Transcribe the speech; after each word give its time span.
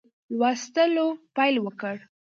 لوستلو 0.39 1.07
پیل 1.35 1.55
وکړ. 1.65 1.95